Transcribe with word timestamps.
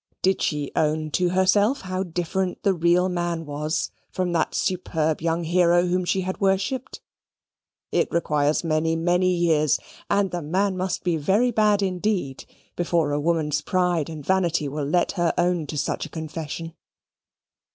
Did 0.23 0.41
she 0.41 0.71
own 0.75 1.11
to 1.11 1.29
herself 1.29 1.81
how 1.81 2.01
different 2.01 2.63
the 2.63 2.73
real 2.73 3.07
man 3.07 3.45
was 3.45 3.91
from 4.09 4.31
that 4.31 4.55
superb 4.55 5.21
young 5.21 5.43
hero 5.43 5.85
whom 5.85 6.05
she 6.05 6.21
had 6.21 6.41
worshipped? 6.41 7.01
It 7.91 8.11
requires 8.11 8.63
many, 8.63 8.95
many 8.95 9.29
years 9.31 9.77
and 10.09 10.33
a 10.33 10.41
man 10.41 10.75
must 10.75 11.03
be 11.03 11.17
very 11.17 11.51
bad 11.51 11.83
indeed 11.83 12.45
before 12.75 13.11
a 13.11 13.19
woman's 13.21 13.61
pride 13.61 14.09
and 14.09 14.25
vanity 14.25 14.67
will 14.67 14.87
let 14.87 15.11
her 15.11 15.35
own 15.37 15.67
to 15.67 15.77
such 15.77 16.07
a 16.07 16.09
confession. 16.09 16.73